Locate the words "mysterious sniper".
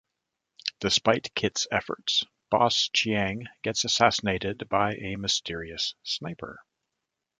5.15-6.65